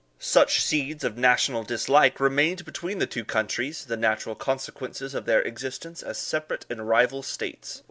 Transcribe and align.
Such 0.17 0.63
seeds 0.63 1.03
of 1.03 1.15
national 1.15 1.63
dislike 1.63 2.19
remained 2.19 2.65
between 2.65 2.97
the 2.97 3.05
two 3.05 3.23
countries, 3.23 3.85
the 3.85 3.95
natural 3.95 4.33
consequences 4.33 5.13
of 5.13 5.25
their 5.27 5.43
existence 5.43 6.01
as 6.01 6.17
separate 6.17 6.65
and 6.71 6.89
rival 6.89 7.21
states. 7.21 7.79